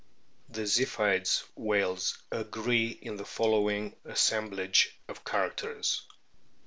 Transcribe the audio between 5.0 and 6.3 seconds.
of characters: 1.